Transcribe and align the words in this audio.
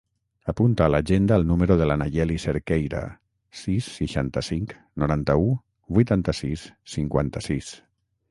Apunta 0.51 0.85
a 0.85 0.91
l'agenda 0.91 1.35
el 1.41 1.43
número 1.49 1.75
de 1.81 1.85
la 1.89 1.97
Nayeli 2.01 2.37
Cerqueira: 2.45 3.01
sis, 3.59 3.89
seixanta-cinc, 3.99 4.73
noranta-u, 5.03 5.45
vuitanta-sis, 5.99 6.67
cinquanta-sis. 6.95 7.71